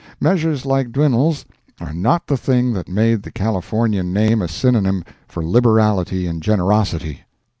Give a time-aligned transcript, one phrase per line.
[0.19, 1.45] Measures like Dwinelle's
[1.79, 7.19] are not the things that made the Californian name a synonym for liberality and generosity.